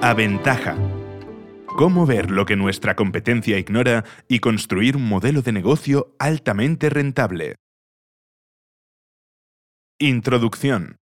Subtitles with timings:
[0.00, 0.76] Aventaja.
[1.66, 7.56] Cómo ver lo que nuestra competencia ignora y construir un modelo de negocio altamente rentable.
[9.98, 10.96] Introducción.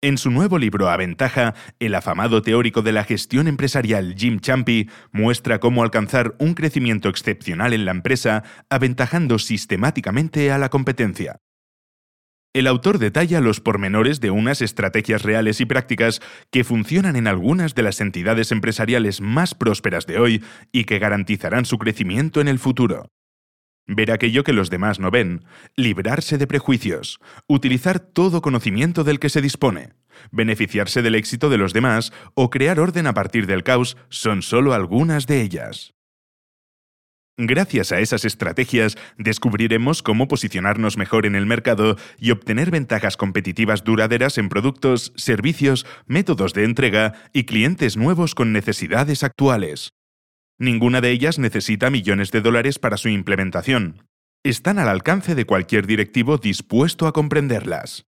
[0.00, 5.58] En su nuevo libro Aventaja, el afamado teórico de la gestión empresarial Jim Champy muestra
[5.58, 11.40] cómo alcanzar un crecimiento excepcional en la empresa aventajando sistemáticamente a la competencia.
[12.54, 16.20] El autor detalla los pormenores de unas estrategias reales y prácticas
[16.52, 21.64] que funcionan en algunas de las entidades empresariales más prósperas de hoy y que garantizarán
[21.64, 23.10] su crecimiento en el futuro
[23.88, 29.30] ver aquello que los demás no ven, librarse de prejuicios, utilizar todo conocimiento del que
[29.30, 29.94] se dispone,
[30.30, 34.74] beneficiarse del éxito de los demás o crear orden a partir del caos son solo
[34.74, 35.94] algunas de ellas.
[37.40, 43.84] Gracias a esas estrategias descubriremos cómo posicionarnos mejor en el mercado y obtener ventajas competitivas
[43.84, 49.97] duraderas en productos, servicios, métodos de entrega y clientes nuevos con necesidades actuales.
[50.60, 54.08] Ninguna de ellas necesita millones de dólares para su implementación.
[54.44, 58.06] Están al alcance de cualquier directivo dispuesto a comprenderlas.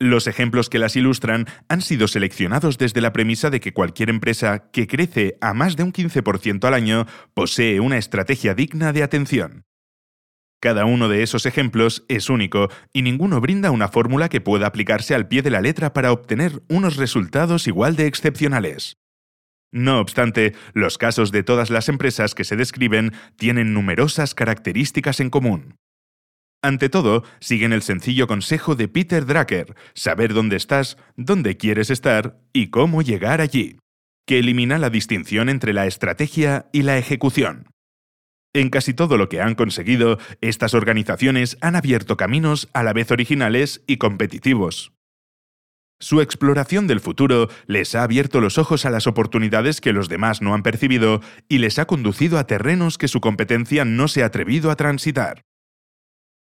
[0.00, 4.70] Los ejemplos que las ilustran han sido seleccionados desde la premisa de que cualquier empresa
[4.72, 9.62] que crece a más de un 15% al año posee una estrategia digna de atención.
[10.60, 15.14] Cada uno de esos ejemplos es único y ninguno brinda una fórmula que pueda aplicarse
[15.14, 18.96] al pie de la letra para obtener unos resultados igual de excepcionales.
[19.74, 25.30] No obstante, los casos de todas las empresas que se describen tienen numerosas características en
[25.30, 25.74] común.
[26.62, 32.38] Ante todo, siguen el sencillo consejo de Peter Drucker, saber dónde estás, dónde quieres estar
[32.52, 33.78] y cómo llegar allí,
[34.28, 37.66] que elimina la distinción entre la estrategia y la ejecución.
[38.52, 43.10] En casi todo lo que han conseguido, estas organizaciones han abierto caminos a la vez
[43.10, 44.92] originales y competitivos.
[46.00, 50.42] Su exploración del futuro les ha abierto los ojos a las oportunidades que los demás
[50.42, 54.26] no han percibido y les ha conducido a terrenos que su competencia no se ha
[54.26, 55.42] atrevido a transitar.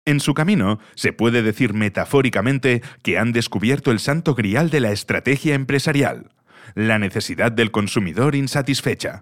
[0.06, 4.92] En su camino, se puede decir metafóricamente que han descubierto el santo grial de la
[4.92, 6.31] estrategia empresarial,
[6.74, 9.22] la necesidad del consumidor insatisfecha.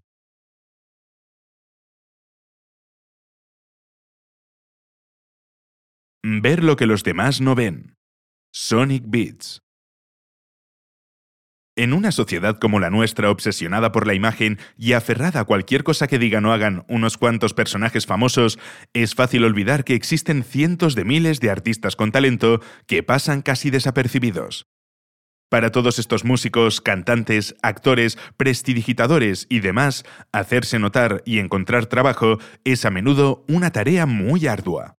[6.24, 7.96] Ver lo que los demás no ven.
[8.54, 9.62] Sonic Beats.
[11.80, 16.08] En una sociedad como la nuestra, obsesionada por la imagen y aferrada a cualquier cosa
[16.08, 18.60] que digan o hagan unos cuantos personajes famosos,
[18.92, 23.70] es fácil olvidar que existen cientos de miles de artistas con talento que pasan casi
[23.70, 24.68] desapercibidos.
[25.48, 30.04] Para todos estos músicos, cantantes, actores, prestidigitadores y demás,
[30.34, 34.99] hacerse notar y encontrar trabajo es a menudo una tarea muy ardua.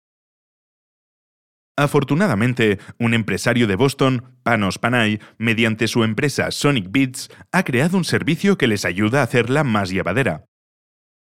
[1.81, 8.05] Afortunadamente, un empresario de Boston, Panos Panay, mediante su empresa Sonic Beats, ha creado un
[8.05, 10.45] servicio que les ayuda a hacerla más llevadera.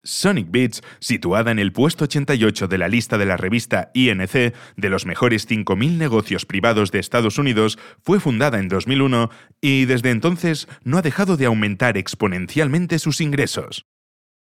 [0.03, 4.89] Sonic Beats, situada en el puesto 88 de la lista de la revista INC de
[4.89, 10.67] los mejores 5.000 negocios privados de Estados Unidos, fue fundada en 2001 y desde entonces
[10.83, 13.87] no ha dejado de aumentar exponencialmente sus ingresos.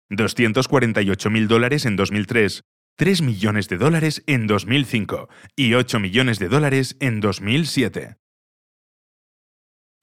[0.09, 2.65] 248.000 dólares en 2003,
[2.97, 8.17] 3 millones de dólares en 2005 y 8 millones de dólares en 2007.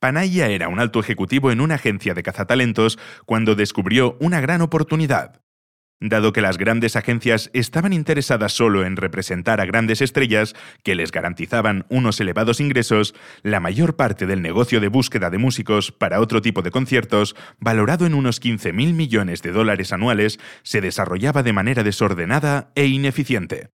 [0.01, 5.43] Panaya era un alto ejecutivo en una agencia de cazatalentos cuando descubrió una gran oportunidad.
[6.01, 10.55] Dado que las grandes agencias estaban interesadas solo en representar a grandes estrellas
[10.85, 15.91] que les garantizaban unos elevados ingresos, la mayor parte del negocio de búsqueda de músicos
[15.91, 21.43] para otro tipo de conciertos, valorado en unos 15.000 millones de dólares anuales, se desarrollaba
[21.43, 23.71] de manera desordenada e ineficiente.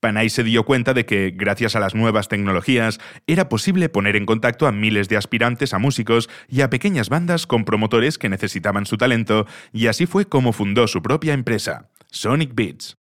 [0.00, 4.26] Panay se dio cuenta de que, gracias a las nuevas tecnologías, era posible poner en
[4.26, 8.86] contacto a miles de aspirantes a músicos y a pequeñas bandas con promotores que necesitaban
[8.86, 12.96] su talento, y así fue como fundó su propia empresa, Sonic Beats.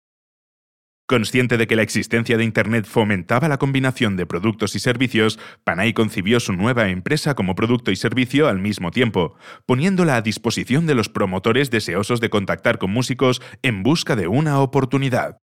[1.07, 5.93] Consciente de que la existencia de Internet fomentaba la combinación de productos y servicios, Panay
[5.93, 9.35] concibió su nueva empresa como producto y servicio al mismo tiempo,
[9.65, 14.59] poniéndola a disposición de los promotores deseosos de contactar con músicos en busca de una
[14.59, 15.39] oportunidad.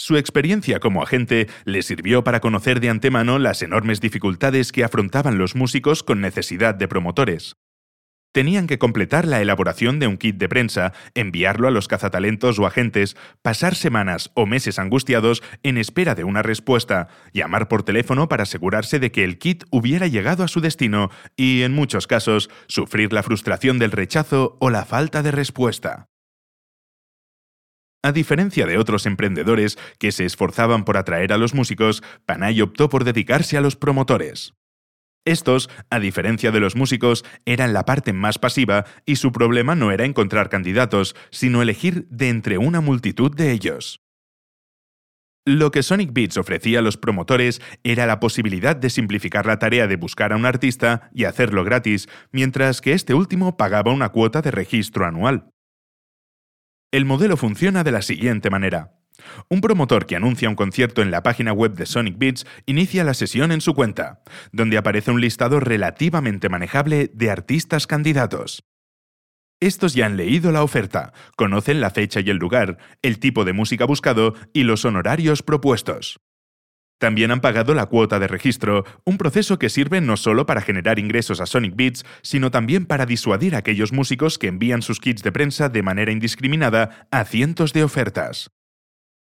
[0.00, 5.38] Su experiencia como agente le sirvió para conocer de antemano las enormes dificultades que afrontaban
[5.38, 7.56] los músicos con necesidad de promotores.
[8.32, 12.66] Tenían que completar la elaboración de un kit de prensa, enviarlo a los cazatalentos o
[12.66, 18.44] agentes, pasar semanas o meses angustiados en espera de una respuesta, llamar por teléfono para
[18.44, 23.12] asegurarse de que el kit hubiera llegado a su destino y, en muchos casos, sufrir
[23.12, 26.08] la frustración del rechazo o la falta de respuesta.
[28.08, 32.88] A diferencia de otros emprendedores que se esforzaban por atraer a los músicos, Panay optó
[32.88, 34.54] por dedicarse a los promotores.
[35.26, 39.92] Estos, a diferencia de los músicos, eran la parte más pasiva y su problema no
[39.92, 44.00] era encontrar candidatos, sino elegir de entre una multitud de ellos.
[45.44, 49.86] Lo que Sonic Beats ofrecía a los promotores era la posibilidad de simplificar la tarea
[49.86, 54.40] de buscar a un artista y hacerlo gratis, mientras que este último pagaba una cuota
[54.40, 55.50] de registro anual.
[56.90, 58.94] El modelo funciona de la siguiente manera.
[59.50, 63.12] Un promotor que anuncia un concierto en la página web de Sonic Beats inicia la
[63.12, 68.64] sesión en su cuenta, donde aparece un listado relativamente manejable de artistas candidatos.
[69.60, 73.52] Estos ya han leído la oferta, conocen la fecha y el lugar, el tipo de
[73.52, 76.20] música buscado y los honorarios propuestos.
[76.98, 80.98] También han pagado la cuota de registro, un proceso que sirve no solo para generar
[80.98, 85.22] ingresos a Sonic Beats, sino también para disuadir a aquellos músicos que envían sus kits
[85.22, 88.50] de prensa de manera indiscriminada a cientos de ofertas.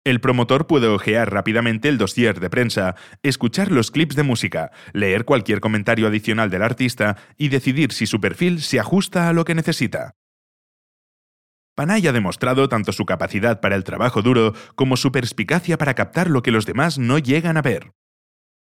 [0.03, 5.25] El promotor puede ojear rápidamente el dossier de prensa, escuchar los clips de música, leer
[5.25, 9.55] cualquier comentario adicional del artista y decidir si su perfil se ajusta a lo que
[9.55, 10.15] necesita.
[11.79, 16.29] Panay ha demostrado tanto su capacidad para el trabajo duro como su perspicacia para captar
[16.29, 17.93] lo que los demás no llegan a ver.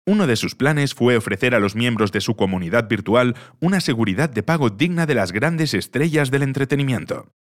[0.06, 4.30] Uno de sus planes fue ofrecer a los miembros de su comunidad virtual una seguridad
[4.30, 7.32] de pago digna de las grandes estrellas del entretenimiento.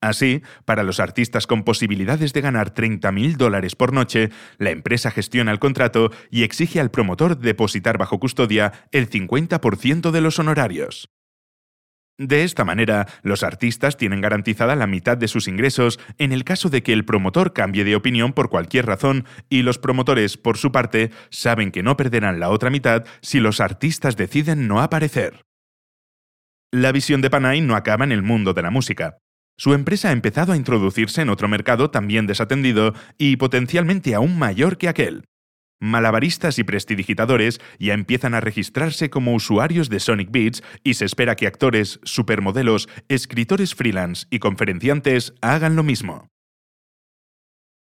[0.00, 5.52] Así, para los artistas con posibilidades de ganar 30.000 dólares por noche, la empresa gestiona
[5.52, 11.08] el contrato y exige al promotor depositar bajo custodia el 50% de los honorarios.
[12.16, 16.70] De esta manera, los artistas tienen garantizada la mitad de sus ingresos en el caso
[16.70, 20.70] de que el promotor cambie de opinión por cualquier razón y los promotores, por su
[20.70, 25.44] parte, saben que no perderán la otra mitad si los artistas deciden no aparecer.
[26.70, 29.18] La visión de Panay no acaba en el mundo de la música.
[29.56, 34.78] Su empresa ha empezado a introducirse en otro mercado también desatendido y potencialmente aún mayor
[34.78, 35.24] que aquel.
[35.84, 41.36] Malabaristas y prestidigitadores ya empiezan a registrarse como usuarios de Sonic Beats y se espera
[41.36, 46.30] que actores, supermodelos, escritores freelance y conferenciantes hagan lo mismo.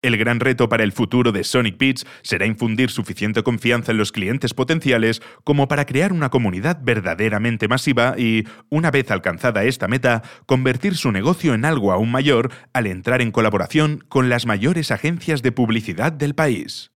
[0.00, 4.12] El gran reto para el futuro de Sonic Beats será infundir suficiente confianza en los
[4.12, 10.22] clientes potenciales como para crear una comunidad verdaderamente masiva y, una vez alcanzada esta meta,
[10.46, 15.42] convertir su negocio en algo aún mayor al entrar en colaboración con las mayores agencias
[15.42, 16.92] de publicidad del país.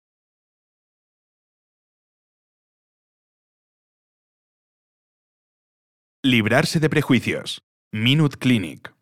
[6.25, 7.65] Librarse de prejuicios.
[7.91, 8.95] Minute Clinic.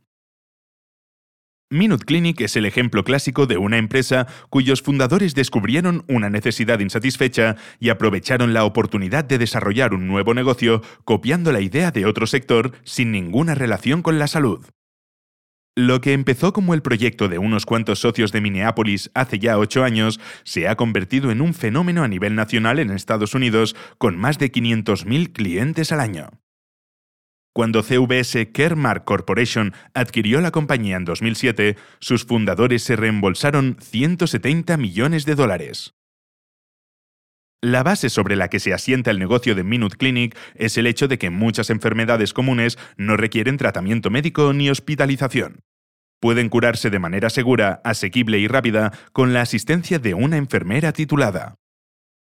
[1.70, 7.56] Minute Clinic es el ejemplo clásico de una empresa cuyos fundadores descubrieron una necesidad insatisfecha
[7.78, 12.72] y aprovecharon la oportunidad de desarrollar un nuevo negocio copiando la idea de otro sector
[12.84, 14.64] sin ninguna relación con la salud.
[15.76, 19.84] Lo que empezó como el proyecto de unos cuantos socios de Minneapolis hace ya ocho
[19.84, 24.38] años se ha convertido en un fenómeno a nivel nacional en Estados Unidos con más
[24.38, 26.30] de 500.000 clientes al año.
[27.52, 35.24] Cuando CVS Caremark Corporation adquirió la compañía en 2007, sus fundadores se reembolsaron 170 millones
[35.24, 35.94] de dólares.
[37.62, 41.08] La base sobre la que se asienta el negocio de Minute Clinic es el hecho
[41.08, 45.60] de que muchas enfermedades comunes no requieren tratamiento médico ni hospitalización.
[46.20, 51.56] Pueden curarse de manera segura, asequible y rápida con la asistencia de una enfermera titulada.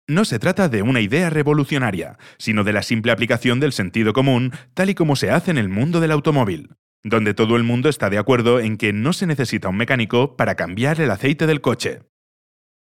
[0.10, 4.54] No se trata de una idea revolucionaria, sino de la simple aplicación del sentido común,
[4.74, 8.10] tal y como se hace en el mundo del automóvil, donde todo el mundo está
[8.10, 12.04] de acuerdo en que no se necesita un mecánico para cambiar el aceite del coche.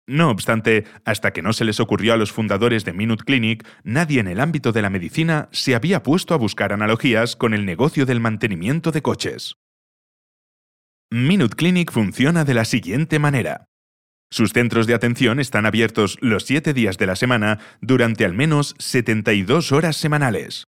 [0.07, 4.19] No obstante, hasta que no se les ocurrió a los fundadores de Minute Clinic, nadie
[4.19, 8.05] en el ámbito de la medicina se había puesto a buscar analogías con el negocio
[8.05, 9.55] del mantenimiento de coches.
[11.09, 13.69] Minute Clinic funciona de la siguiente manera.
[14.31, 18.75] Sus centros de atención están abiertos los siete días de la semana durante al menos
[18.79, 20.65] 72 horas semanales.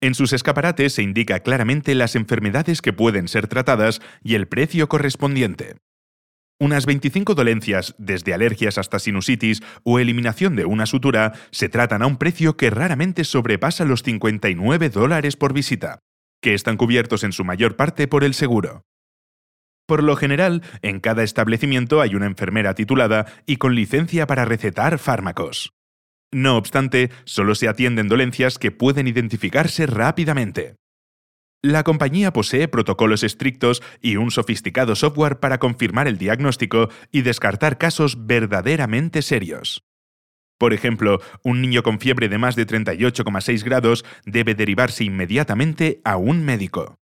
[0.00, 4.88] En sus escaparates se indica claramente las enfermedades que pueden ser tratadas y el precio
[4.88, 5.76] correspondiente.
[6.60, 12.06] Unas 25 dolencias, desde alergias hasta sinusitis o eliminación de una sutura, se tratan a
[12.06, 15.98] un precio que raramente sobrepasa los 59 dólares por visita,
[16.40, 18.82] que están cubiertos en su mayor parte por el seguro.
[19.86, 24.98] Por lo general, en cada establecimiento hay una enfermera titulada y con licencia para recetar
[24.98, 25.72] fármacos.
[26.32, 30.76] No obstante, solo se atienden dolencias que pueden identificarse rápidamente.
[31.62, 37.78] La compañía posee protocolos estrictos y un sofisticado software para confirmar el diagnóstico y descartar
[37.78, 39.84] casos verdaderamente serios.
[40.58, 46.16] Por ejemplo, un niño con fiebre de más de 38,6 grados debe derivarse inmediatamente a
[46.16, 46.98] un médico.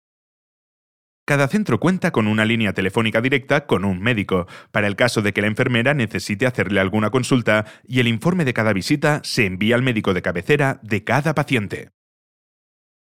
[1.33, 5.33] Cada centro cuenta con una línea telefónica directa con un médico, para el caso de
[5.33, 9.77] que la enfermera necesite hacerle alguna consulta y el informe de cada visita se envía
[9.77, 11.89] al médico de cabecera de cada paciente.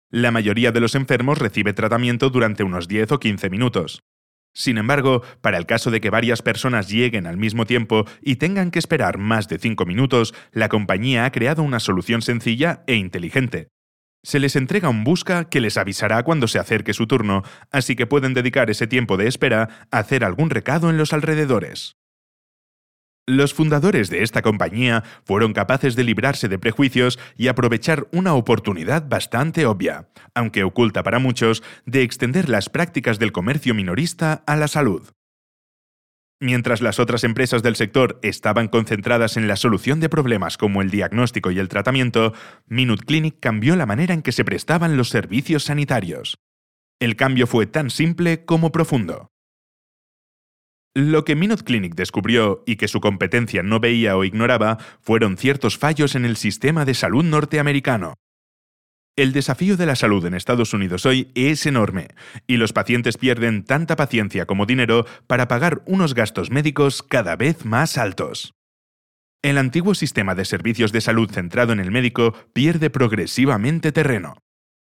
[0.09, 4.03] La mayoría de los enfermos recibe tratamiento durante unos 10 o 15 minutos.
[4.53, 8.69] Sin embargo, para el caso de que varias personas lleguen al mismo tiempo y tengan
[8.71, 13.69] que esperar más de 5 minutos, la compañía ha creado una solución sencilla e inteligente.
[14.23, 18.05] Se les entrega un busca que les avisará cuando se acerque su turno, así que
[18.05, 21.95] pueden dedicar ese tiempo de espera a hacer algún recado en los alrededores.
[23.25, 29.07] Los fundadores de esta compañía fueron capaces de librarse de prejuicios y aprovechar una oportunidad
[29.07, 34.67] bastante obvia, aunque oculta para muchos, de extender las prácticas del comercio minorista a la
[34.67, 35.11] salud.
[36.41, 40.89] Mientras las otras empresas del sector estaban concentradas en la solución de problemas como el
[40.89, 42.33] diagnóstico y el tratamiento,
[42.65, 46.37] Minute Clinic cambió la manera en que se prestaban los servicios sanitarios.
[47.01, 49.27] El cambio fue tan simple como profundo.
[50.95, 55.77] Lo que Minute Clinic descubrió y que su competencia no veía o ignoraba fueron ciertos
[55.77, 58.13] fallos en el sistema de salud norteamericano.
[59.19, 62.07] El desafío de la salud en Estados Unidos hoy es enorme,
[62.47, 67.65] y los pacientes pierden tanta paciencia como dinero para pagar unos gastos médicos cada vez
[67.65, 68.53] más altos.
[69.41, 74.37] El antiguo sistema de servicios de salud centrado en el médico pierde progresivamente terreno.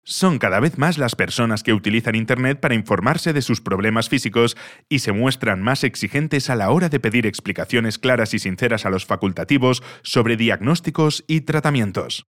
[0.04, 4.56] Son cada vez más las personas que utilizan Internet para informarse de sus problemas físicos
[4.88, 8.92] y se muestran más exigentes a la hora de pedir explicaciones claras y sinceras a
[8.92, 12.28] los facultativos sobre diagnósticos y tratamientos.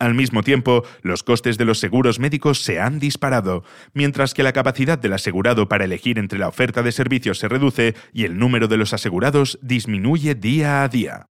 [0.00, 4.54] Al mismo tiempo, los costes de los seguros médicos se han disparado, mientras que la
[4.54, 8.66] capacidad del asegurado para elegir entre la oferta de servicios se reduce y el número
[8.66, 11.26] de los asegurados disminuye día a día.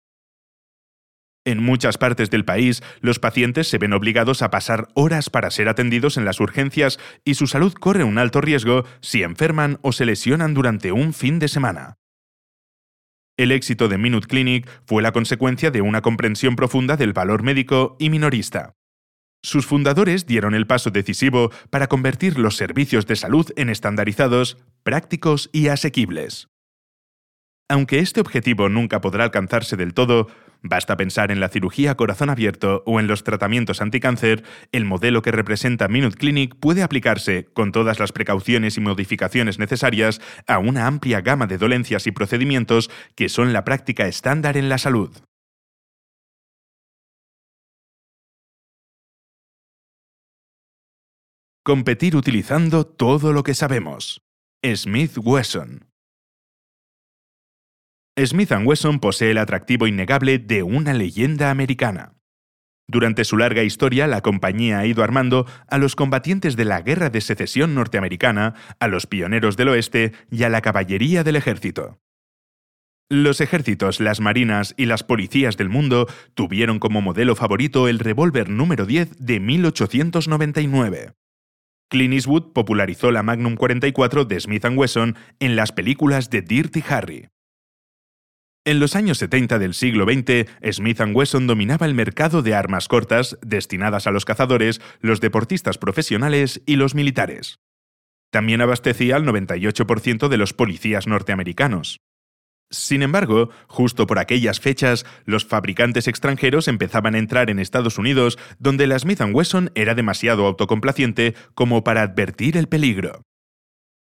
[1.45, 5.69] En muchas partes del país, los pacientes se ven obligados a pasar horas para ser
[5.69, 10.07] atendidos en las urgencias y su salud corre un alto riesgo si enferman o se
[10.07, 11.99] lesionan durante un fin de semana.
[13.37, 17.97] El éxito de Minute Clinic fue la consecuencia de una comprensión profunda del valor médico
[17.99, 18.75] y minorista.
[19.43, 25.51] Sus fundadores dieron el paso decisivo para convertir los servicios de salud en estandarizados, prácticos
[25.53, 26.49] y asequibles.
[27.69, 30.29] Aunque este objetivo nunca podrá alcanzarse del todo,
[30.65, 34.43] basta pensar en la cirugía corazón abierto o en los tratamientos anticáncer,
[34.73, 40.21] el modelo que representa Minute Clinic puede aplicarse, con todas las precauciones y modificaciones necesarias,
[40.49, 44.79] a una amplia gama de dolencias y procedimientos que son la práctica estándar en la
[44.79, 45.11] salud.
[51.63, 54.23] Competir utilizando todo lo que sabemos.
[54.63, 55.94] Smith Wesson
[58.17, 62.15] Smith Wesson posee el atractivo innegable de una leyenda americana.
[62.87, 67.11] Durante su larga historia, la compañía ha ido armando a los combatientes de la Guerra
[67.11, 71.99] de Secesión norteamericana, a los pioneros del oeste y a la caballería del ejército.
[73.11, 78.49] Los ejércitos, las marinas y las policías del mundo tuvieron como modelo favorito el revólver
[78.49, 81.15] número 10 de 1899.
[81.91, 87.29] Clint Eastwood popularizó la Magnum 44 de Smith Wesson en las películas de Dirty Harry.
[88.67, 93.37] En los años 70 del siglo XX, Smith Wesson dominaba el mercado de armas cortas
[93.43, 97.59] destinadas a los cazadores, los deportistas profesionales y los militares.
[98.31, 102.01] También abastecía al 98% de los policías norteamericanos.
[102.71, 108.39] Sin embargo, justo por aquellas fechas, los fabricantes extranjeros empezaban a entrar en Estados Unidos,
[108.59, 113.21] donde la Smith Wesson era demasiado autocomplaciente como para advertir el peligro.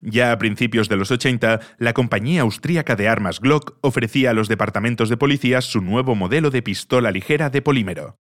[0.07, 4.49] Ya a principios de los 80, la compañía austríaca de armas Glock ofrecía a los
[4.49, 8.19] departamentos de policía su nuevo modelo de pistola ligera de polímero.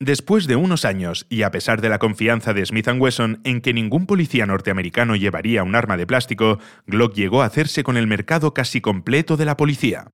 [0.00, 3.74] Después de unos años, y a pesar de la confianza de Smith Wesson en que
[3.74, 8.54] ningún policía norteamericano llevaría un arma de plástico, Glock llegó a hacerse con el mercado
[8.54, 10.08] casi completo de la policía.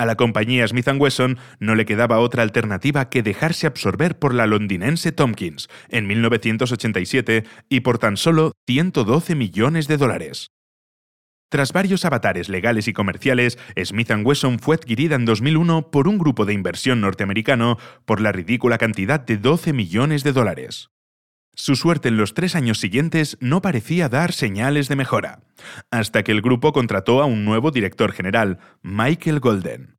[0.00, 4.46] A la compañía Smith Wesson no le quedaba otra alternativa que dejarse absorber por la
[4.46, 10.52] londinense Tompkins en 1987 y por tan solo 112 millones de dólares.
[11.50, 16.46] Tras varios avatares legales y comerciales, Smith Wesson fue adquirida en 2001 por un grupo
[16.46, 17.76] de inversión norteamericano
[18.06, 20.88] por la ridícula cantidad de 12 millones de dólares.
[21.54, 25.40] Su suerte en los tres años siguientes no parecía dar señales de mejora,
[25.90, 29.98] hasta que el grupo contrató a un nuevo director general, Michael Golden.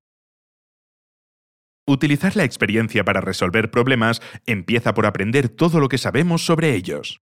[1.86, 7.22] Utilizar la experiencia para resolver problemas empieza por aprender todo lo que sabemos sobre ellos.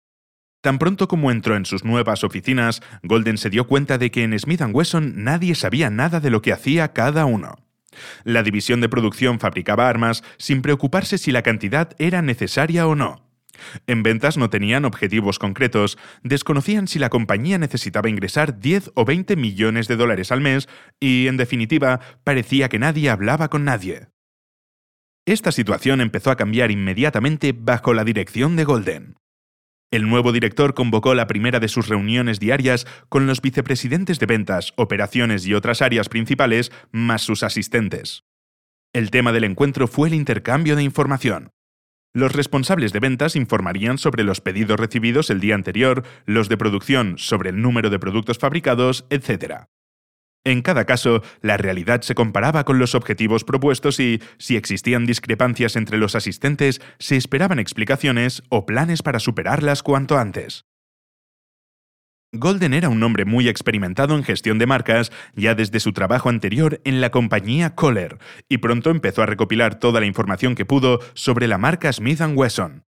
[0.62, 4.38] Tan pronto como entró en sus nuevas oficinas, Golden se dio cuenta de que en
[4.38, 7.56] Smith Wesson nadie sabía nada de lo que hacía cada uno.
[8.24, 13.27] La división de producción fabricaba armas sin preocuparse si la cantidad era necesaria o no.
[13.88, 19.36] En ventas no tenían objetivos concretos, desconocían si la compañía necesitaba ingresar 10 o 20
[19.36, 20.68] millones de dólares al mes
[21.00, 24.08] y, en definitiva, parecía que nadie hablaba con nadie.
[25.26, 29.16] Esta situación empezó a cambiar inmediatamente bajo la dirección de Golden.
[29.92, 34.74] El nuevo director convocó la primera de sus reuniones diarias con los vicepresidentes de ventas,
[34.76, 38.26] operaciones y otras áreas principales, más sus asistentes.
[38.94, 41.52] El tema del encuentro fue el intercambio de información.
[42.14, 47.18] Los responsables de ventas informarían sobre los pedidos recibidos el día anterior, los de producción
[47.18, 49.68] sobre el número de productos fabricados, etc.
[50.44, 55.76] En cada caso, la realidad se comparaba con los objetivos propuestos y, si existían discrepancias
[55.76, 60.66] entre los asistentes, se esperaban explicaciones o planes para superarlas cuanto antes.
[62.34, 66.82] Golden era un hombre muy experimentado en gestión de marcas ya desde su trabajo anterior
[66.84, 68.18] en la compañía Kohler,
[68.50, 72.84] y pronto empezó a recopilar toda la información que pudo sobre la marca Smith⁇ Wesson.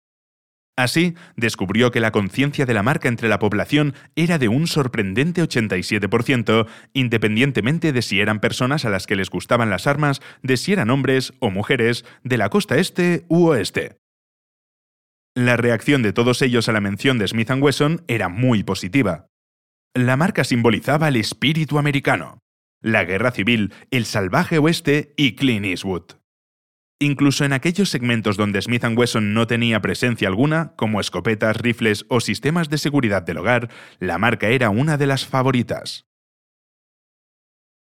[0.76, 5.44] Así, descubrió que la conciencia de la marca entre la población era de un sorprendente
[5.44, 10.74] 87%, independientemente de si eran personas a las que les gustaban las armas, de si
[10.74, 13.98] eran hombres o mujeres, de la costa este u oeste.
[15.38, 19.28] La reacción de todos ellos a la mención de Smith Wesson era muy positiva.
[19.94, 22.40] La marca simbolizaba el espíritu americano,
[22.82, 26.14] la guerra civil, el salvaje oeste y Clint Eastwood.
[27.00, 32.20] Incluso en aquellos segmentos donde Smith Wesson no tenía presencia alguna, como escopetas, rifles o
[32.20, 36.08] sistemas de seguridad del hogar, la marca era una de las favoritas.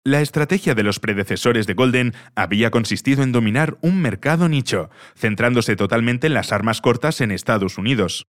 [0.07, 5.75] La estrategia de los predecesores de Golden había consistido en dominar un mercado nicho, centrándose
[5.75, 8.27] totalmente en las armas cortas en Estados Unidos.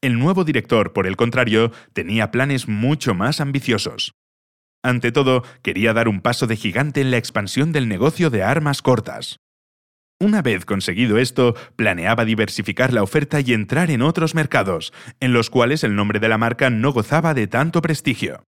[0.00, 4.14] El nuevo director, por el contrario, tenía planes mucho más ambiciosos.
[4.84, 8.80] Ante todo, quería dar un paso de gigante en la expansión del negocio de armas
[8.80, 9.40] cortas.
[10.20, 15.50] Una vez conseguido esto, planeaba diversificar la oferta y entrar en otros mercados, en los
[15.50, 18.44] cuales el nombre de la marca no gozaba de tanto prestigio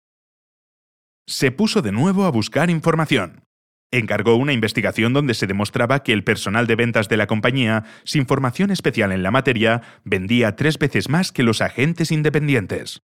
[1.28, 3.44] se puso de nuevo a buscar información.
[3.92, 8.26] Encargó una investigación donde se demostraba que el personal de ventas de la compañía, sin
[8.26, 13.02] formación especial en la materia, vendía tres veces más que los agentes independientes.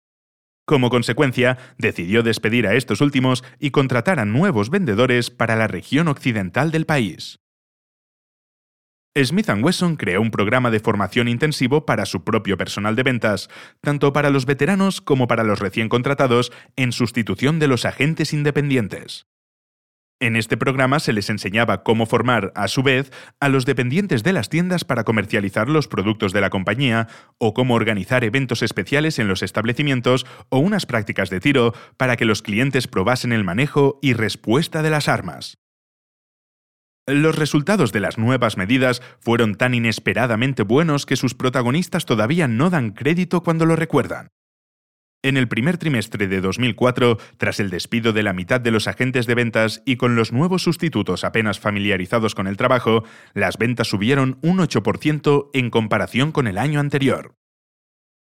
[0.66, 6.08] Como consecuencia, decidió despedir a estos últimos y contratar a nuevos vendedores para la región
[6.08, 7.38] occidental del país.
[9.24, 13.48] Smith Wesson creó un programa de formación intensivo para su propio personal de ventas,
[13.80, 19.26] tanto para los veteranos como para los recién contratados, en sustitución de los agentes independientes.
[20.20, 24.32] En este programa se les enseñaba cómo formar, a su vez, a los dependientes de
[24.32, 27.06] las tiendas para comercializar los productos de la compañía,
[27.38, 32.24] o cómo organizar eventos especiales en los establecimientos o unas prácticas de tiro para que
[32.24, 35.58] los clientes probasen el manejo y respuesta de las armas.
[37.08, 42.68] Los resultados de las nuevas medidas fueron tan inesperadamente buenos que sus protagonistas todavía no
[42.68, 44.28] dan crédito cuando lo recuerdan.
[45.22, 49.26] En el primer trimestre de 2004, tras el despido de la mitad de los agentes
[49.26, 54.38] de ventas y con los nuevos sustitutos apenas familiarizados con el trabajo, las ventas subieron
[54.42, 57.36] un 8% en comparación con el año anterior.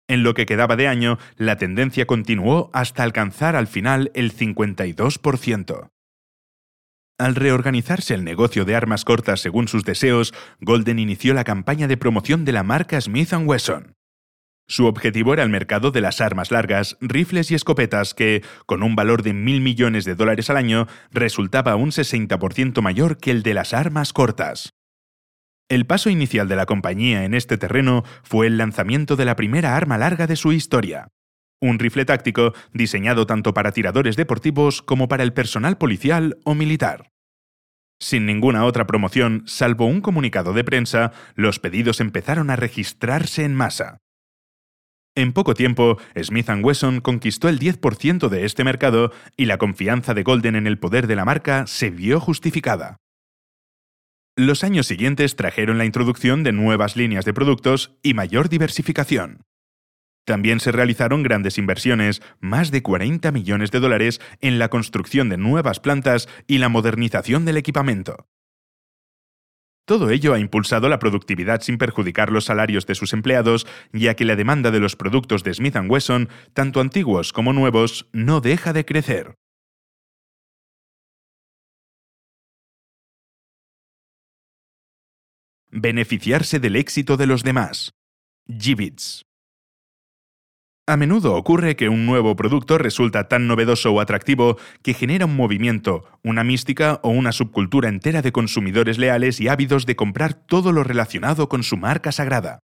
[0.07, 5.89] En lo que quedaba de año, la tendencia continuó hasta alcanzar al final el 52%.
[7.17, 11.95] Al reorganizarse el negocio de armas cortas según sus deseos, Golden inició la campaña de
[11.95, 13.95] promoción de la marca Smith⁇ Wesson.
[14.67, 18.97] Su objetivo era el mercado de las armas largas, rifles y escopetas que, con un
[18.97, 23.53] valor de mil millones de dólares al año, resultaba un 60% mayor que el de
[23.53, 24.73] las armas cortas.
[25.69, 29.77] El paso inicial de la compañía en este terreno fue el lanzamiento de la primera
[29.77, 31.07] arma larga de su historia,
[31.61, 37.11] un rifle táctico diseñado tanto para tiradores deportivos como para el personal policial o militar.
[37.99, 43.55] Sin ninguna otra promoción, salvo un comunicado de prensa, los pedidos empezaron a registrarse en
[43.55, 43.97] masa.
[45.15, 50.23] En poco tiempo, Smith Wesson conquistó el 10% de este mercado y la confianza de
[50.23, 52.97] Golden en el poder de la marca se vio justificada.
[54.37, 59.45] Los años siguientes trajeron la introducción de nuevas líneas de productos y mayor diversificación.
[60.25, 65.37] También se realizaron grandes inversiones, más de 40 millones de dólares, en la construcción de
[65.37, 68.27] nuevas plantas y la modernización del equipamiento.
[69.85, 74.25] Todo ello ha impulsado la productividad sin perjudicar los salarios de sus empleados, ya que
[74.25, 78.83] la demanda de los productos de Smith⁇ Wesson, tanto antiguos como nuevos, no deja de
[78.83, 79.35] crecer.
[85.69, 87.93] Beneficiarse del éxito de los demás.
[88.47, 89.25] Gibbets.
[90.87, 95.35] A menudo ocurre que un nuevo producto resulta tan novedoso o atractivo que genera un
[95.35, 100.71] movimiento, una mística o una subcultura entera de consumidores leales y ávidos de comprar todo
[100.71, 102.59] lo relacionado con su marca sagrada.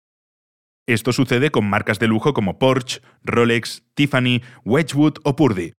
[0.88, 5.73] Esto sucede con marcas de lujo como Porsche, Rolex, Tiffany, Wedgwood o Purdy.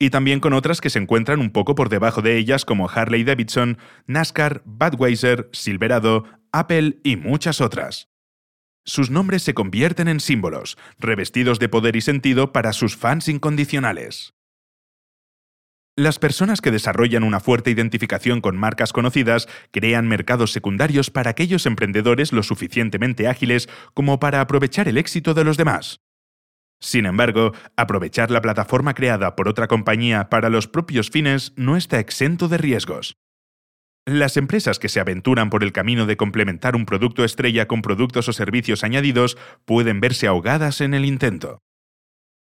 [0.00, 3.22] Y también con otras que se encuentran un poco por debajo de ellas como Harley
[3.22, 8.08] Davidson, NASCAR, Budweiser, Silverado, Apple y muchas otras.
[8.88, 14.32] Sus nombres se convierten en símbolos, revestidos de poder y sentido para sus fans incondicionales.
[15.94, 21.66] Las personas que desarrollan una fuerte identificación con marcas conocidas crean mercados secundarios para aquellos
[21.66, 26.00] emprendedores lo suficientemente ágiles como para aprovechar el éxito de los demás.
[26.80, 32.00] Sin embargo, aprovechar la plataforma creada por otra compañía para los propios fines no está
[32.00, 33.18] exento de riesgos.
[34.10, 38.26] Las empresas que se aventuran por el camino de complementar un producto estrella con productos
[38.26, 41.58] o servicios añadidos pueden verse ahogadas en el intento.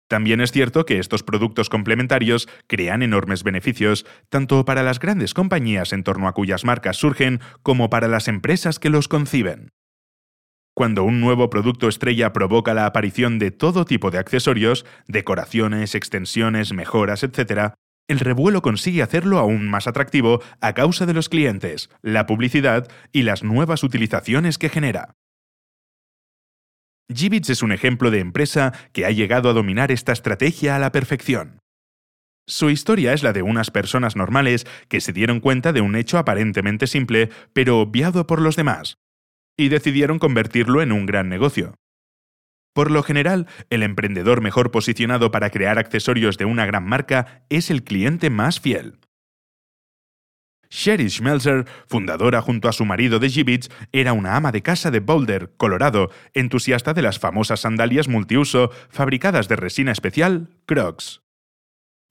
[0.08, 5.92] También es cierto que estos productos complementarios crean enormes beneficios, tanto para las grandes compañías
[5.92, 9.72] en torno a cuyas marcas surgen, como para las empresas que los conciben.
[10.76, 16.74] Cuando un nuevo producto estrella provoca la aparición de todo tipo de accesorios, decoraciones, extensiones,
[16.74, 17.74] mejoras, etc.,
[18.08, 23.24] el revuelo consigue hacerlo aún más atractivo a causa de los clientes, la publicidad y
[23.24, 25.16] las nuevas utilizaciones que genera.
[27.14, 30.92] Gibbets es un ejemplo de empresa que ha llegado a dominar esta estrategia a la
[30.92, 31.60] perfección.
[32.48, 36.18] Su historia es la de unas personas normales que se dieron cuenta de un hecho
[36.18, 38.98] aparentemente simple, pero obviado por los demás,
[39.58, 41.76] y decidieron convertirlo en un gran negocio.
[42.76, 47.72] Por lo general, el emprendedor mejor posicionado para crear accesorios de una gran marca es
[47.72, 49.00] el cliente más fiel.
[50.70, 55.00] Sherry Schmelzer, fundadora junto a su marido de Gibbets, era una ama de casa de
[55.00, 61.22] Boulder, Colorado, entusiasta de las famosas sandalias multiuso fabricadas de resina especial Crocs.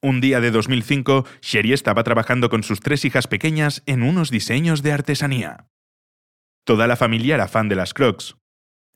[0.00, 4.83] Un día de 2005, Sherry estaba trabajando con sus tres hijas pequeñas en unos diseños
[4.83, 5.68] de artesanía.
[6.64, 8.37] Toda la familia era fan de las Crocs.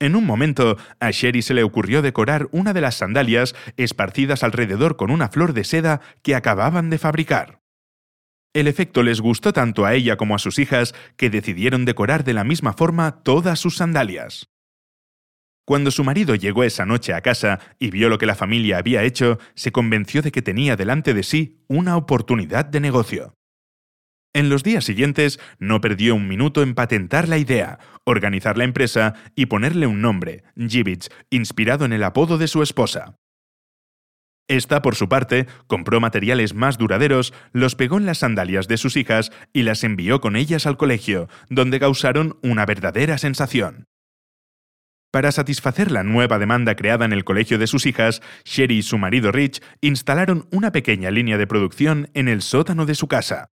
[0.00, 4.96] En un momento, a Sherry se le ocurrió decorar una de las sandalias esparcidas alrededor
[4.96, 7.60] con una flor de seda que acababan de fabricar.
[8.54, 12.32] El efecto les gustó tanto a ella como a sus hijas que decidieron decorar de
[12.32, 14.48] la misma forma todas sus sandalias.
[15.66, 19.02] Cuando su marido llegó esa noche a casa y vio lo que la familia había
[19.02, 23.37] hecho, se convenció de que tenía delante de sí una oportunidad de negocio.
[24.34, 29.14] En los días siguientes no perdió un minuto en patentar la idea, organizar la empresa
[29.34, 33.16] y ponerle un nombre, Gibbets, inspirado en el apodo de su esposa.
[34.48, 38.96] Esta, por su parte, compró materiales más duraderos, los pegó en las sandalias de sus
[38.96, 43.84] hijas y las envió con ellas al colegio, donde causaron una verdadera sensación.
[45.10, 48.98] Para satisfacer la nueva demanda creada en el colegio de sus hijas, Sherry y su
[48.98, 53.50] marido Rich instalaron una pequeña línea de producción en el sótano de su casa.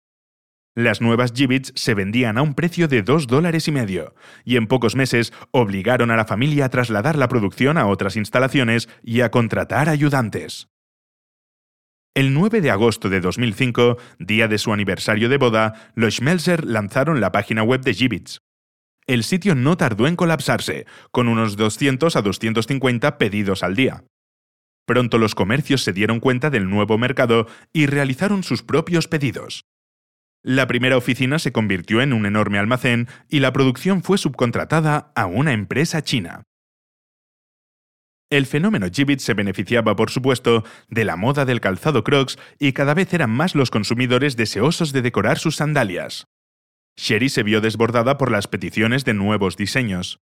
[0.76, 4.66] Las nuevas Gibbets se vendían a un precio de dos dólares y medio, y en
[4.66, 9.30] pocos meses obligaron a la familia a trasladar la producción a otras instalaciones y a
[9.30, 10.68] contratar ayudantes.
[12.12, 17.20] El 9 de agosto de 2005, día de su aniversario de boda, los Schmelzer lanzaron
[17.20, 18.40] la página web de Gibbets.
[19.06, 24.04] El sitio no tardó en colapsarse, con unos 200 a 250 pedidos al día.
[24.86, 29.64] Pronto los comercios se dieron cuenta del nuevo mercado y realizaron sus propios pedidos.
[30.46, 35.24] La primera oficina se convirtió en un enorme almacén y la producción fue subcontratada a
[35.24, 36.42] una empresa china.
[38.30, 42.92] El fenómeno Gibbet se beneficiaba, por supuesto, de la moda del calzado Crocs y cada
[42.92, 46.26] vez eran más los consumidores deseosos de decorar sus sandalias.
[46.98, 50.20] Sherry se vio desbordada por las peticiones de nuevos diseños.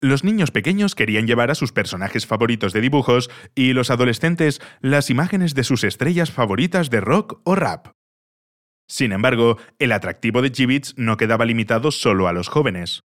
[0.00, 5.08] Los niños pequeños querían llevar a sus personajes favoritos de dibujos y los adolescentes las
[5.08, 7.92] imágenes de sus estrellas favoritas de rock o rap.
[8.92, 13.04] Sin embargo, el atractivo de Gibbets no quedaba limitado solo a los jóvenes.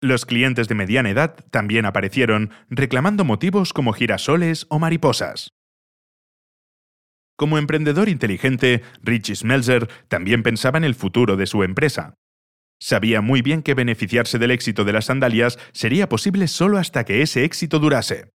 [0.00, 5.52] Los clientes de mediana edad también aparecieron reclamando motivos como girasoles o mariposas.
[7.36, 12.14] Como emprendedor inteligente, Richie Smelzer también pensaba en el futuro de su empresa.
[12.80, 17.22] Sabía muy bien que beneficiarse del éxito de las sandalias sería posible solo hasta que
[17.22, 18.32] ese éxito durase.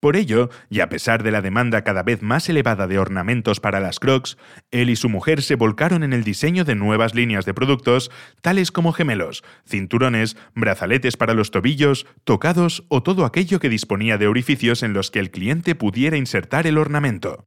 [0.00, 3.80] Por ello, y a pesar de la demanda cada vez más elevada de ornamentos para
[3.80, 4.38] las Crocs,
[4.70, 8.10] él y su mujer se volcaron en el diseño de nuevas líneas de productos,
[8.40, 14.26] tales como gemelos, cinturones, brazaletes para los tobillos, tocados o todo aquello que disponía de
[14.26, 17.44] orificios en los que el cliente pudiera insertar el ornamento.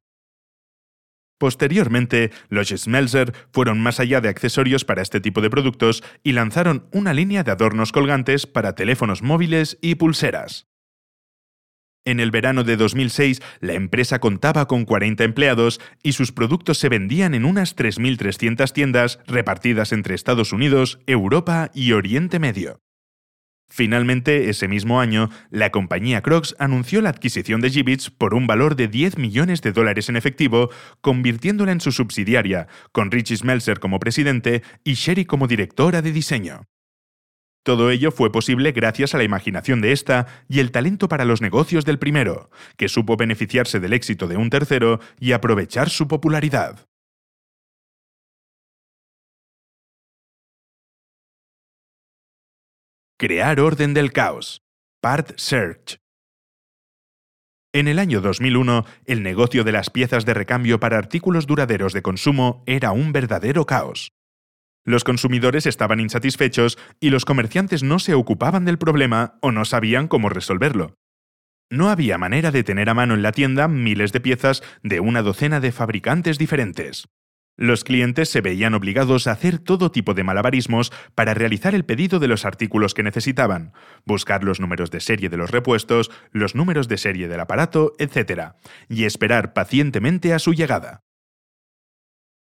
[1.40, 6.88] Posteriormente, los Schmelzer fueron más allá de accesorios para este tipo de productos y lanzaron
[6.94, 10.68] una línea de adornos colgantes para teléfonos móviles y pulseras.
[12.06, 16.90] En el verano de 2006, la empresa contaba con 40 empleados y sus productos se
[16.90, 22.82] vendían en unas 3.300 tiendas repartidas entre Estados Unidos, Europa y Oriente Medio.
[23.70, 28.76] Finalmente, ese mismo año, la compañía Crocs anunció la adquisición de Gibbets por un valor
[28.76, 30.70] de 10 millones de dólares en efectivo,
[31.02, 36.68] convirtiéndola en su subsidiaria, con Richie Smelser como presidente y Sherry como directora de diseño.
[37.64, 41.42] Todo ello fue posible gracias a la imaginación de esta y el talento para los
[41.42, 46.86] negocios del primero, que supo beneficiarse del éxito de un tercero y aprovechar su popularidad.
[53.18, 54.62] Crear orden del caos.
[55.02, 56.00] Part Search.
[57.74, 62.02] En el año 2001, el negocio de las piezas de recambio para artículos duraderos de
[62.02, 64.12] consumo era un verdadero caos.
[64.86, 70.08] Los consumidores estaban insatisfechos y los comerciantes no se ocupaban del problema o no sabían
[70.08, 70.96] cómo resolverlo.
[71.70, 75.22] No había manera de tener a mano en la tienda miles de piezas de una
[75.22, 77.08] docena de fabricantes diferentes.
[77.56, 82.20] Los clientes se veían obligados a hacer todo tipo de malabarismos para realizar el pedido
[82.20, 83.74] de los artículos que necesitaban,
[84.06, 88.54] buscar los números de serie de los repuestos, los números de serie del aparato, etc.,
[88.90, 91.03] y esperar pacientemente a su llegada.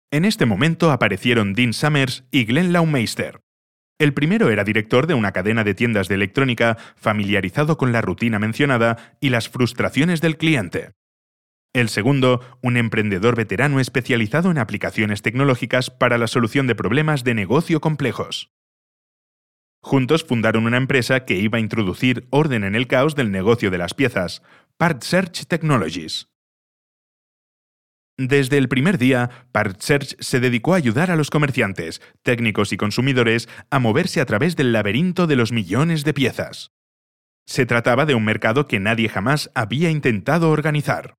[0.10, 3.41] En este momento aparecieron Dean Summers y Glenn Laumeister.
[4.00, 8.39] El primero era director de una cadena de tiendas de electrónica familiarizado con la rutina
[8.39, 10.91] mencionada y las frustraciones del cliente.
[11.74, 17.34] El segundo, un emprendedor veterano especializado en aplicaciones tecnológicas para la solución de problemas de
[17.34, 18.54] negocio complejos.
[19.82, 23.78] Juntos fundaron una empresa que iba a introducir orden en el caos del negocio de
[23.78, 24.41] las piezas,
[24.78, 26.30] Part Search Technologies.
[28.19, 33.47] Desde el primer día, PartSearch se dedicó a ayudar a los comerciantes, técnicos y consumidores
[33.69, 36.71] a moverse a través del laberinto de los millones de piezas.
[37.45, 41.13] Se trataba de un mercado que nadie jamás había intentado organizar.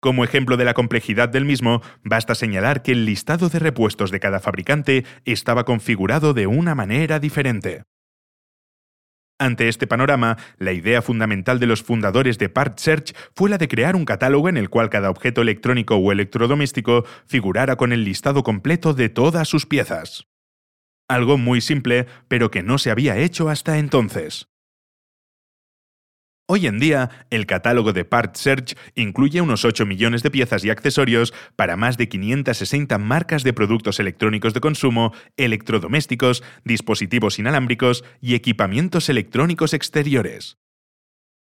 [0.00, 4.20] Como ejemplo de la complejidad del mismo, basta señalar que el listado de repuestos de
[4.20, 7.82] cada fabricante estaba configurado de una manera diferente.
[9.40, 13.96] Ante este panorama, la idea fundamental de los fundadores de PartSearch fue la de crear
[13.96, 18.92] un catálogo en el cual cada objeto electrónico o electrodoméstico figurara con el listado completo
[18.92, 20.26] de todas sus piezas.
[21.08, 24.49] Algo muy simple, pero que no se había hecho hasta entonces.
[26.52, 30.70] Hoy en día, el catálogo de Part Search incluye unos 8 millones de piezas y
[30.70, 38.34] accesorios para más de 560 marcas de productos electrónicos de consumo, electrodomésticos, dispositivos inalámbricos y
[38.34, 40.58] equipamientos electrónicos exteriores.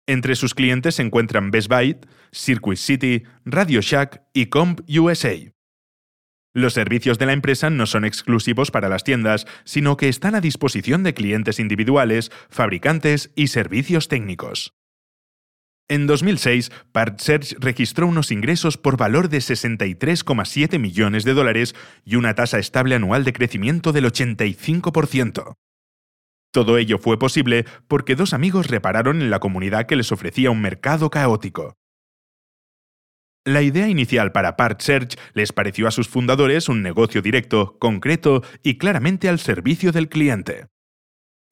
[0.08, 1.98] Entre sus clientes se encuentran Best Buy,
[2.32, 5.36] Circuit City, Radio Shack y Comp USA.
[6.56, 10.42] Los servicios de la empresa no son exclusivos para las tiendas, sino que están a
[10.42, 14.77] disposición de clientes individuales, fabricantes y servicios técnicos.
[15.90, 22.36] En 2006, PartSearch registró unos ingresos por valor de 63,7 millones de dólares y una
[22.36, 25.54] tasa estable anual de crecimiento del 85%.
[26.52, 30.62] Todo ello fue posible porque dos amigos repararon en la comunidad que les ofrecía un
[30.62, 31.78] mercado caótico.
[33.46, 38.78] La idea inicial para PartSearch les pareció a sus fundadores un negocio directo, concreto y
[38.78, 40.66] claramente al servicio del cliente.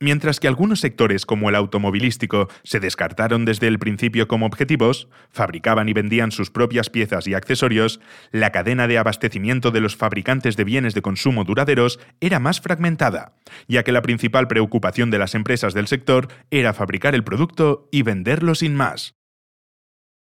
[0.02, 5.88] Mientras que algunos sectores como el automovilístico se descartaron desde el principio como objetivos, fabricaban
[5.88, 10.66] y vendían sus propias piezas y accesorios, la cadena de abastecimiento de los fabricantes de
[10.66, 13.36] bienes de consumo duraderos era más fragmentada,
[13.70, 18.02] ya que la principal preocupación de las empresas del sector era fabricar el producto y
[18.02, 19.16] venderlo sin más.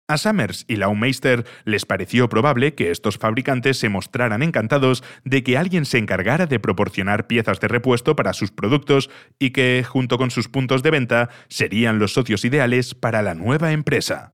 [0.09, 5.57] A Summers y Laumeister les pareció probable que estos fabricantes se mostraran encantados de que
[5.57, 10.31] alguien se encargara de proporcionar piezas de repuesto para sus productos y que, junto con
[10.31, 14.33] sus puntos de venta, serían los socios ideales para la nueva empresa.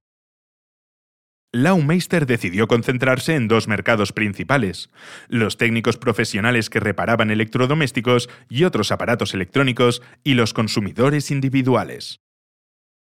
[1.51, 4.91] Laumeister decidió concentrarse en dos mercados principales,
[5.27, 12.22] los técnicos profesionales que reparaban electrodomésticos y otros aparatos electrónicos y los consumidores individuales.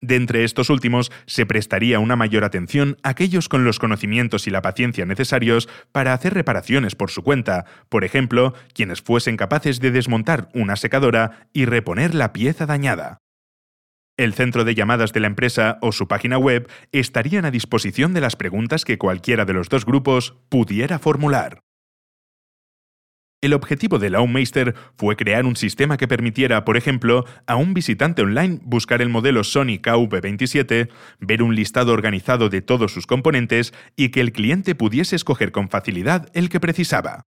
[0.03, 4.51] De entre estos últimos, se prestaría una mayor atención a aquellos con los conocimientos y
[4.51, 9.91] la paciencia necesarios para hacer reparaciones por su cuenta, por ejemplo, quienes fuesen capaces de
[9.91, 13.19] desmontar una secadora y reponer la pieza dañada.
[14.17, 18.21] El centro de llamadas de la empresa o su página web estarían a disposición de
[18.21, 21.61] las preguntas que cualquiera de los dos grupos pudiera formular.
[23.43, 28.21] El objetivo de Laumeister fue crear un sistema que permitiera, por ejemplo, a un visitante
[28.21, 34.11] online buscar el modelo Sony KV27, ver un listado organizado de todos sus componentes y
[34.11, 37.23] que el cliente pudiese escoger con facilidad el que precisaba.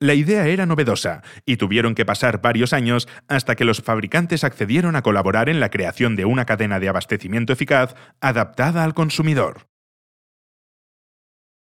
[0.00, 4.96] La idea era novedosa y tuvieron que pasar varios años hasta que los fabricantes accedieron
[4.96, 9.68] a colaborar en la creación de una cadena de abastecimiento eficaz adaptada al consumidor.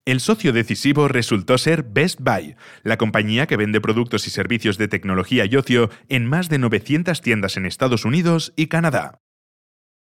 [0.06, 4.86] El socio decisivo resultó ser Best Buy, la compañía que vende productos y servicios de
[4.86, 9.18] tecnología y ocio en más de 900 tiendas en Estados Unidos y Canadá.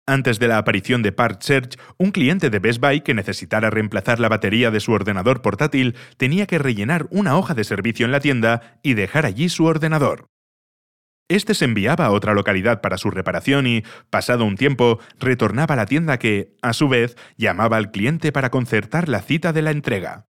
[0.07, 4.21] Antes de la aparición de Part Search, un cliente de Best Buy que necesitara reemplazar
[4.21, 8.21] la batería de su ordenador portátil tenía que rellenar una hoja de servicio en la
[8.21, 10.29] tienda y dejar allí su ordenador.
[11.29, 15.77] Este se enviaba a otra localidad para su reparación y, pasado un tiempo, retornaba a
[15.77, 19.69] la tienda que, a su vez, llamaba al cliente para concertar la cita de la
[19.69, 20.25] entrega.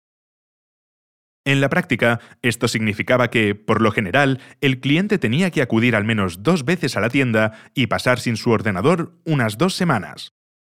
[1.46, 6.04] En la práctica, esto significaba que, por lo general, el cliente tenía que acudir al
[6.04, 10.34] menos dos veces a la tienda y pasar sin su ordenador unas dos semanas.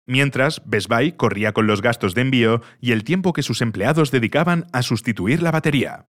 [0.07, 4.11] Mientras, Best Buy corría con los gastos de envío y el tiempo que sus empleados
[4.11, 6.09] dedicaban a sustituir la batería.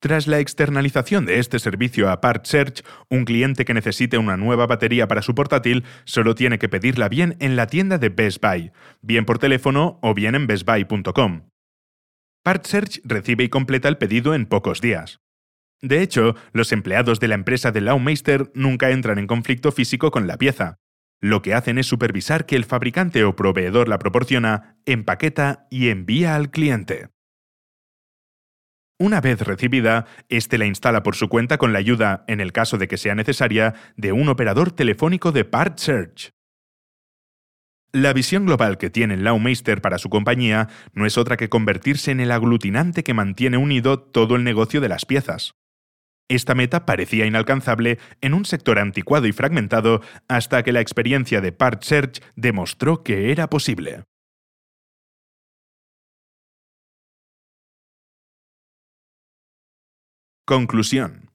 [0.00, 4.66] Tras la externalización de este servicio a Part Search, un cliente que necesite una nueva
[4.66, 8.72] batería para su portátil solo tiene que pedirla bien en la tienda de Best Buy,
[9.02, 11.42] bien por teléfono o bien en bestbuy.com.
[12.42, 15.20] Part Search recibe y completa el pedido en pocos días.
[15.82, 20.26] De hecho, los empleados de la empresa de Laumeister nunca entran en conflicto físico con
[20.26, 20.76] la pieza.
[21.20, 26.36] Lo que hacen es supervisar que el fabricante o proveedor la proporciona, empaqueta y envía
[26.36, 27.10] al cliente.
[29.00, 32.76] Una vez recibida, éste la instala por su cuenta con la ayuda, en el caso
[32.76, 36.34] de que sea necesaria, de un operador telefónico de Part Search.
[37.92, 42.20] La visión global que tiene Laumeister para su compañía no es otra que convertirse en
[42.20, 45.54] el aglutinante que mantiene unido todo el negocio de las piezas.
[46.28, 51.52] Esta meta parecía inalcanzable en un sector anticuado y fragmentado hasta que la experiencia de
[51.52, 54.04] Part Search demostró que era posible.
[60.50, 61.30] Conclusión.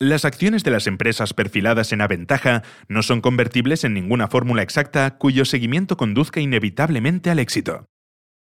[0.00, 5.16] Las acciones de las empresas perfiladas en Aventaja no son convertibles en ninguna fórmula exacta
[5.16, 7.86] cuyo seguimiento conduzca inevitablemente al éxito.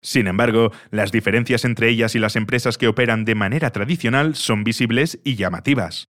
[0.01, 4.65] Sin embargo, las diferencias entre ellas y las empresas que operan de manera tradicional son
[4.65, 6.09] visibles y llamativas.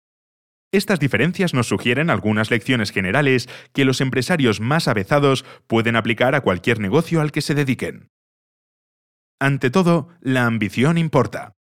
[0.72, 6.42] Estas diferencias nos sugieren algunas lecciones generales que los empresarios más avezados pueden aplicar a
[6.42, 8.10] cualquier negocio al que se dediquen.
[9.40, 11.54] Ante todo, la ambición importa.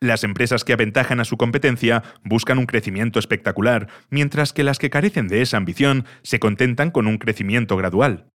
[0.00, 4.90] Las empresas que aventajan a su competencia buscan un crecimiento espectacular, mientras que las que
[4.90, 8.28] carecen de esa ambición se contentan con un crecimiento gradual.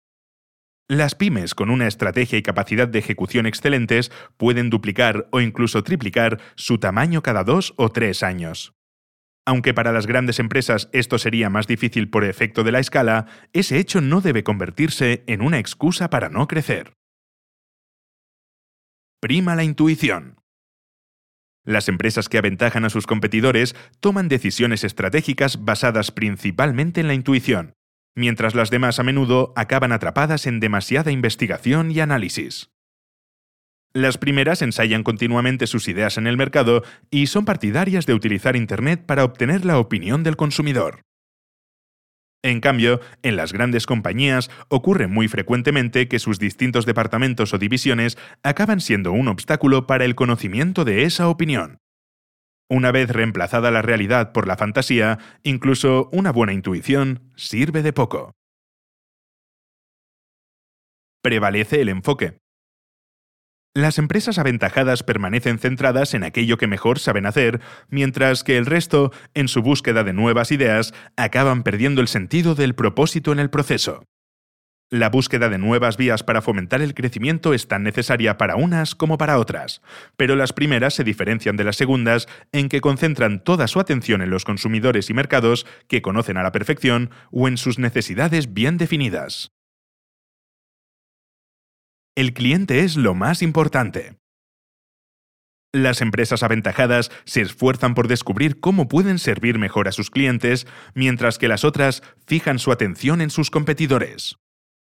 [0.89, 6.41] Las pymes con una estrategia y capacidad de ejecución excelentes pueden duplicar o incluso triplicar
[6.57, 8.75] su tamaño cada dos o tres años.
[9.47, 13.79] Aunque para las grandes empresas esto sería más difícil por efecto de la escala, ese
[13.79, 16.95] hecho no debe convertirse en una excusa para no crecer.
[19.21, 20.42] Prima la intuición.
[21.65, 27.75] Las empresas que aventajan a sus competidores toman decisiones estratégicas basadas principalmente en la intuición,
[28.17, 32.71] mientras las demás a menudo acaban atrapadas en demasiada investigación y análisis.
[33.95, 39.05] Las primeras ensayan continuamente sus ideas en el mercado y son partidarias de utilizar Internet
[39.07, 41.03] para obtener la opinión del consumidor.
[42.45, 48.19] En cambio, en las grandes compañías ocurre muy frecuentemente que sus distintos departamentos o divisiones
[48.43, 51.79] acaban siendo un obstáculo para el conocimiento de esa opinión.
[52.69, 58.33] Una vez reemplazada la realidad por la fantasía, incluso una buena intuición sirve de poco.
[61.23, 62.42] Prevalece el enfoque.
[63.75, 69.13] Las empresas aventajadas permanecen centradas en aquello que mejor saben hacer, mientras que el resto,
[69.33, 74.05] en su búsqueda de nuevas ideas, acaban perdiendo el sentido del propósito en el proceso.
[74.91, 79.17] La búsqueda de nuevas vías para fomentar el crecimiento es tan necesaria para unas como
[79.17, 79.81] para otras,
[80.19, 84.29] pero las primeras se diferencian de las segundas en que concentran toda su atención en
[84.29, 89.51] los consumidores y mercados que conocen a la perfección o en sus necesidades bien definidas.
[92.15, 94.19] El cliente es lo más importante.
[95.73, 101.39] Las empresas aventajadas se esfuerzan por descubrir cómo pueden servir mejor a sus clientes, mientras
[101.39, 104.37] que las otras fijan su atención en sus competidores.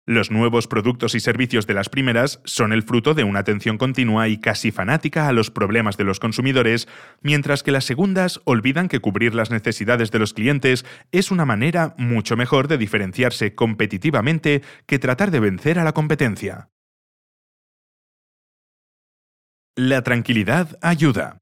[0.08, 4.28] Los nuevos productos y servicios de las primeras son el fruto de una atención continua
[4.28, 6.88] y casi fanática a los problemas de los consumidores,
[7.21, 11.93] mientras que las segundas olvidan que cubrir las necesidades de los clientes es una manera
[11.99, 16.70] mucho mejor de diferenciarse competitivamente que tratar de vencer a la competencia.
[19.76, 21.39] La tranquilidad ayuda.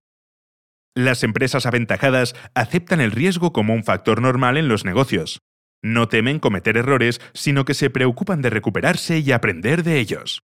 [0.95, 5.41] Las empresas aventajadas aceptan el riesgo como un factor normal en los negocios.
[5.83, 10.43] No temen cometer errores, sino que se preocupan de recuperarse y aprender de ellos.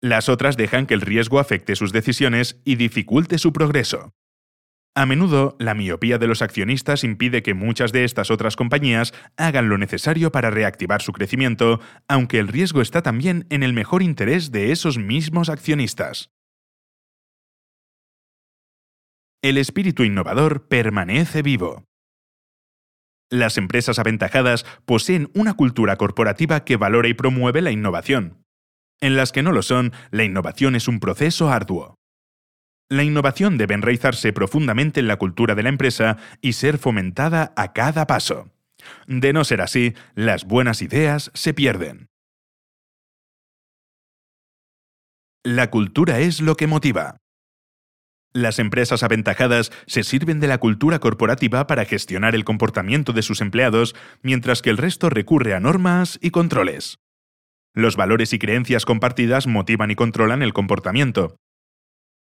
[0.00, 4.12] Las otras dejan que el riesgo afecte sus decisiones y dificulte su progreso.
[4.94, 9.68] A menudo, la miopía de los accionistas impide que muchas de estas otras compañías hagan
[9.68, 14.52] lo necesario para reactivar su crecimiento, aunque el riesgo está también en el mejor interés
[14.52, 16.30] de esos mismos accionistas.
[19.46, 21.84] El espíritu innovador permanece vivo.
[23.30, 28.42] Las empresas aventajadas poseen una cultura corporativa que valora y promueve la innovación.
[29.00, 31.94] En las que no lo son, la innovación es un proceso arduo.
[32.90, 37.72] La innovación debe enraizarse profundamente en la cultura de la empresa y ser fomentada a
[37.72, 38.50] cada paso.
[39.06, 42.08] De no ser así, las buenas ideas se pierden.
[45.44, 47.18] La cultura es lo que motiva.
[48.36, 53.40] Las empresas aventajadas se sirven de la cultura corporativa para gestionar el comportamiento de sus
[53.40, 56.98] empleados, mientras que el resto recurre a normas y controles.
[57.72, 61.36] Los valores y creencias compartidas motivan y controlan el comportamiento.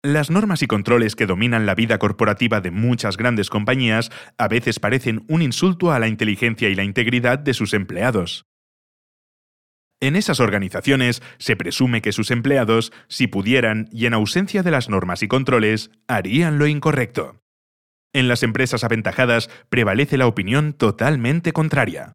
[0.02, 4.80] Las normas y controles que dominan la vida corporativa de muchas grandes compañías a veces
[4.80, 8.44] parecen un insulto a la inteligencia y la integridad de sus empleados.
[10.04, 14.90] En esas organizaciones se presume que sus empleados, si pudieran y en ausencia de las
[14.90, 17.40] normas y controles, harían lo incorrecto.
[18.12, 22.12] En las empresas aventajadas prevalece la opinión totalmente contraria.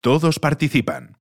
[0.00, 1.16] Todos participan.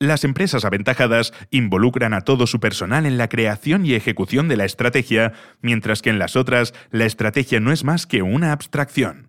[0.00, 4.64] Las empresas aventajadas involucran a todo su personal en la creación y ejecución de la
[4.64, 9.28] estrategia, mientras que en las otras la estrategia no es más que una abstracción.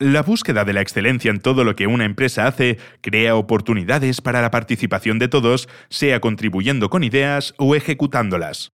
[0.00, 4.40] La búsqueda de la excelencia en todo lo que una empresa hace crea oportunidades para
[4.40, 8.72] la participación de todos, sea contribuyendo con ideas o ejecutándolas.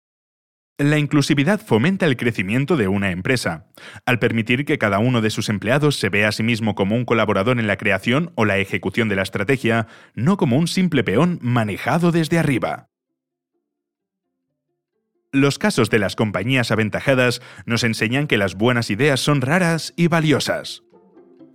[0.78, 3.66] La inclusividad fomenta el crecimiento de una empresa,
[4.06, 7.06] al permitir que cada uno de sus empleados se vea a sí mismo como un
[7.06, 11.40] colaborador en la creación o la ejecución de la estrategia, no como un simple peón
[11.42, 12.90] manejado desde arriba.
[15.36, 20.08] Los casos de las compañías aventajadas nos enseñan que las buenas ideas son raras y
[20.08, 20.85] valiosas.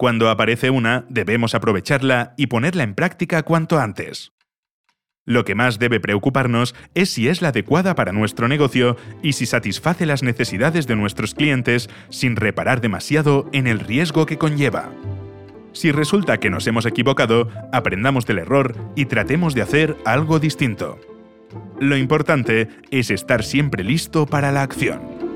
[0.00, 4.32] Cuando aparece una, debemos aprovecharla y ponerla en práctica cuanto antes.
[5.26, 9.44] Lo que más debe preocuparnos es si es la adecuada para nuestro negocio y si
[9.44, 14.90] satisface las necesidades de nuestros clientes sin reparar demasiado en el riesgo que conlleva.
[15.74, 20.98] Si resulta que nos hemos equivocado, aprendamos del error y tratemos de hacer algo distinto.
[21.78, 25.29] Lo importante es estar siempre listo para la acción.